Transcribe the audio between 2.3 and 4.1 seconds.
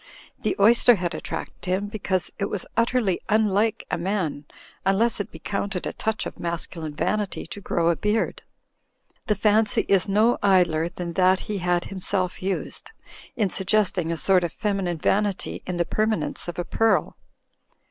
it was utterly unlike a